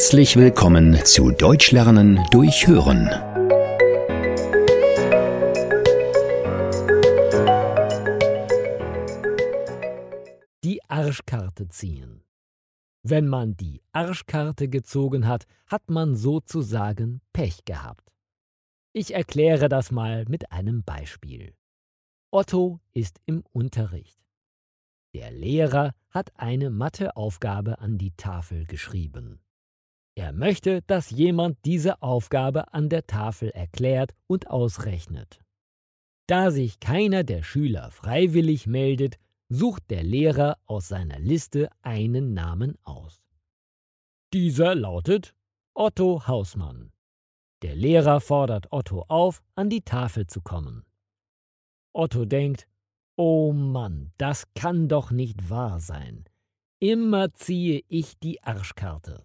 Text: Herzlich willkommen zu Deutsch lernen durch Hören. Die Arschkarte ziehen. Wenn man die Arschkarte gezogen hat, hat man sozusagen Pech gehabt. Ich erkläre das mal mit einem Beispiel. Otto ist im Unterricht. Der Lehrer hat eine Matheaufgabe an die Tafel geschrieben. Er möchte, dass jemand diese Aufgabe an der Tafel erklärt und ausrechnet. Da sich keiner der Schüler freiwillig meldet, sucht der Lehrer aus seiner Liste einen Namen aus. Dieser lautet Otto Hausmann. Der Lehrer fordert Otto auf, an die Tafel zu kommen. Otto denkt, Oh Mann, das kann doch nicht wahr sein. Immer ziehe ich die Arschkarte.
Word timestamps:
Herzlich 0.00 0.36
willkommen 0.36 0.96
zu 1.04 1.30
Deutsch 1.30 1.72
lernen 1.72 2.24
durch 2.30 2.66
Hören. 2.66 3.10
Die 10.64 10.80
Arschkarte 10.88 11.68
ziehen. 11.68 12.22
Wenn 13.02 13.28
man 13.28 13.58
die 13.58 13.82
Arschkarte 13.92 14.70
gezogen 14.70 15.28
hat, 15.28 15.44
hat 15.66 15.90
man 15.90 16.16
sozusagen 16.16 17.20
Pech 17.34 17.66
gehabt. 17.66 18.10
Ich 18.94 19.12
erkläre 19.12 19.68
das 19.68 19.90
mal 19.90 20.24
mit 20.30 20.50
einem 20.50 20.82
Beispiel. 20.82 21.52
Otto 22.30 22.80
ist 22.94 23.20
im 23.26 23.44
Unterricht. 23.52 24.18
Der 25.12 25.30
Lehrer 25.30 25.92
hat 26.08 26.32
eine 26.36 26.70
Matheaufgabe 26.70 27.80
an 27.80 27.98
die 27.98 28.12
Tafel 28.12 28.64
geschrieben. 28.64 29.40
Er 30.20 30.34
möchte, 30.34 30.82
dass 30.82 31.08
jemand 31.08 31.56
diese 31.64 32.02
Aufgabe 32.02 32.74
an 32.74 32.90
der 32.90 33.06
Tafel 33.06 33.48
erklärt 33.52 34.12
und 34.26 34.50
ausrechnet. 34.50 35.40
Da 36.26 36.50
sich 36.50 36.78
keiner 36.78 37.24
der 37.24 37.42
Schüler 37.42 37.90
freiwillig 37.90 38.66
meldet, 38.66 39.16
sucht 39.48 39.84
der 39.88 40.02
Lehrer 40.02 40.58
aus 40.66 40.88
seiner 40.88 41.18
Liste 41.18 41.70
einen 41.80 42.34
Namen 42.34 42.76
aus. 42.82 43.24
Dieser 44.34 44.74
lautet 44.74 45.34
Otto 45.72 46.26
Hausmann. 46.26 46.92
Der 47.62 47.74
Lehrer 47.74 48.20
fordert 48.20 48.70
Otto 48.72 49.06
auf, 49.08 49.42
an 49.54 49.70
die 49.70 49.80
Tafel 49.80 50.26
zu 50.26 50.42
kommen. 50.42 50.84
Otto 51.94 52.26
denkt, 52.26 52.68
Oh 53.16 53.54
Mann, 53.54 54.12
das 54.18 54.44
kann 54.54 54.86
doch 54.86 55.12
nicht 55.12 55.48
wahr 55.48 55.80
sein. 55.80 56.26
Immer 56.78 57.32
ziehe 57.32 57.82
ich 57.88 58.18
die 58.18 58.42
Arschkarte. 58.42 59.24